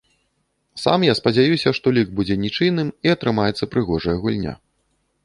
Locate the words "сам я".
0.83-1.13